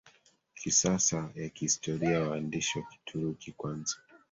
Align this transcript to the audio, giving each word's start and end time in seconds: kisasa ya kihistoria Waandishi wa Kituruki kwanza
kisasa 0.55 1.29
ya 1.35 1.49
kihistoria 1.49 2.21
Waandishi 2.27 2.79
wa 2.79 2.85
Kituruki 2.85 3.51
kwanza 3.51 3.95